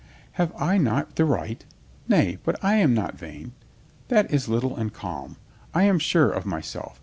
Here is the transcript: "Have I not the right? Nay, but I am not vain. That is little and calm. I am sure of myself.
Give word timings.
"Have 0.31 0.51
I 0.59 0.79
not 0.79 1.15
the 1.15 1.25
right? 1.25 1.63
Nay, 2.07 2.39
but 2.43 2.57
I 2.63 2.73
am 2.77 2.95
not 2.95 3.19
vain. 3.19 3.51
That 4.07 4.33
is 4.33 4.49
little 4.49 4.75
and 4.75 4.91
calm. 4.91 5.35
I 5.75 5.83
am 5.83 5.99
sure 5.99 6.31
of 6.31 6.43
myself. 6.43 6.99